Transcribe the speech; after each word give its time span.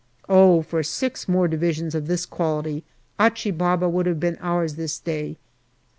Oh! 0.27 0.63
for 0.63 0.81
six 0.81 1.27
more 1.29 1.47
Divisions 1.47 1.93
of 1.93 2.07
this 2.07 2.25
quality: 2.25 2.83
Achi 3.19 3.51
Baba 3.51 3.87
would 3.87 4.07
have 4.07 4.19
been 4.19 4.35
ours 4.41 4.73
this 4.73 4.97
day. 4.97 5.37